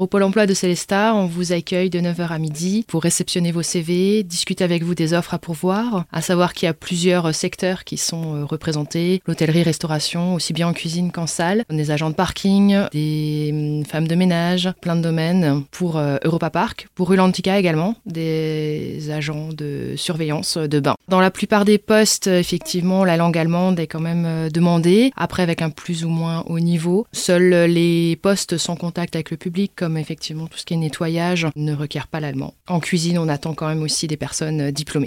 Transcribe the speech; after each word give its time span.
Au 0.00 0.06
Pôle 0.06 0.22
emploi 0.22 0.46
de 0.46 0.54
Célestat, 0.54 1.12
on 1.12 1.26
vous 1.26 1.52
accueille 1.52 1.90
de 1.90 1.98
9h 1.98 2.28
à 2.28 2.38
midi 2.38 2.84
pour 2.86 3.02
réceptionner 3.02 3.50
vos 3.50 3.64
CV, 3.64 4.22
discuter 4.22 4.62
avec 4.62 4.84
vous 4.84 4.94
des 4.94 5.12
offres 5.12 5.34
à 5.34 5.40
pourvoir, 5.40 6.04
à 6.12 6.22
savoir 6.22 6.52
qu'il 6.52 6.66
y 6.66 6.68
a 6.68 6.72
plusieurs 6.72 7.34
secteurs 7.34 7.82
qui 7.82 7.96
sont 7.96 8.36
euh, 8.36 8.44
représentés, 8.44 9.20
l'hôtellerie, 9.26 9.64
restauration, 9.64 10.34
aussi 10.34 10.52
bien 10.52 10.68
en 10.68 10.72
cuisine 10.72 11.10
qu'en 11.10 11.26
salle, 11.26 11.64
des 11.68 11.90
agents 11.90 12.10
de 12.10 12.14
parking, 12.14 12.78
des 12.92 13.50
hum, 13.52 13.84
femmes 13.86 14.06
de 14.06 14.14
ménage, 14.14 14.70
plein 14.80 14.94
de 14.94 15.02
domaines 15.02 15.64
pour 15.72 15.96
euh, 15.96 16.18
Europa 16.22 16.50
Park, 16.50 16.86
pour 16.94 17.08
Rulantica 17.08 17.58
également, 17.58 17.96
des 18.06 19.10
agents 19.10 19.48
de 19.48 19.94
surveillance 19.96 20.58
de 20.58 20.78
bain. 20.78 20.94
Dans 21.08 21.20
la 21.20 21.30
plupart 21.30 21.64
des 21.64 21.78
postes, 21.78 22.26
effectivement, 22.26 23.02
la 23.02 23.16
langue 23.16 23.38
allemande 23.38 23.80
est 23.80 23.86
quand 23.86 23.98
même 23.98 24.26
euh, 24.26 24.50
demandée, 24.50 25.10
après 25.16 25.42
avec 25.42 25.62
un 25.62 25.70
plus 25.70 26.04
ou 26.04 26.10
moins 26.10 26.44
haut 26.48 26.60
niveau. 26.60 27.06
Seuls 27.12 27.64
les 27.64 28.16
postes 28.16 28.58
sans 28.58 28.76
contact 28.76 29.16
avec 29.16 29.30
le 29.30 29.38
public, 29.38 29.72
comme 29.74 29.96
effectivement 29.96 30.48
tout 30.48 30.58
ce 30.58 30.66
qui 30.66 30.74
est 30.74 30.76
nettoyage, 30.76 31.46
ne 31.56 31.72
requiert 31.72 32.08
pas 32.08 32.20
l'allemand. 32.20 32.52
En 32.66 32.78
cuisine, 32.78 33.18
on 33.18 33.30
attend 33.30 33.54
quand 33.54 33.68
même 33.68 33.82
aussi 33.82 34.06
des 34.06 34.18
personnes 34.18 34.60
euh, 34.60 34.70
diplômées. 34.70 35.06